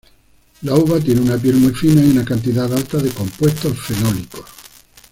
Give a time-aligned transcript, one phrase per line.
[0.63, 4.45] La uva tiene una piel muy fina y una cantidad alta de compuestos fenólicos.